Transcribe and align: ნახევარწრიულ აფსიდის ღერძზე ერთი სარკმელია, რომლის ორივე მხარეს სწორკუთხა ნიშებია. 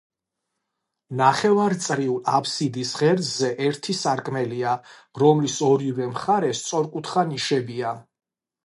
ნახევარწრიულ 1.19 2.17
აფსიდის 2.37 2.95
ღერძზე 3.03 3.51
ერთი 3.69 3.97
სარკმელია, 4.01 4.75
რომლის 5.25 5.63
ორივე 5.71 6.11
მხარეს 6.17 6.65
სწორკუთხა 6.67 7.31
ნიშებია. 7.35 7.99